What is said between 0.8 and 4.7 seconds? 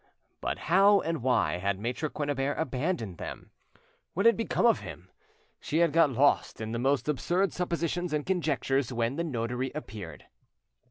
and why had Maitre Quennebert abandoned them? What had become